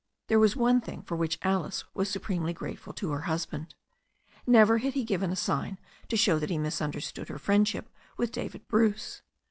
There 0.29 0.39
was 0.39 0.55
one 0.55 0.81
thing 0.81 1.03
for 1.03 1.15
which 1.15 1.37
Alice 1.43 1.83
was 1.93 2.09
supremely 2.09 2.53
grateful 2.53 2.91
to 2.93 3.11
her 3.11 3.21
husband. 3.29 3.75
Never 4.47 4.79
had 4.79 4.93
he 4.95 5.03
given 5.03 5.29
a 5.31 5.35
sign 5.35 5.77
to 6.07 6.17
show 6.17 6.39
that 6.39 6.49
he 6.49 6.57
misunderstood 6.57 7.29
her 7.29 7.37
friendship 7.37 7.87
with 8.17 8.31
David 8.31 8.67
Bruce. 8.67 9.21